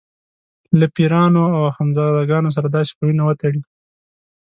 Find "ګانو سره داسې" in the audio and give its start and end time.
2.31-2.91